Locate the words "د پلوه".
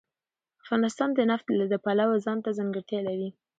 1.71-2.17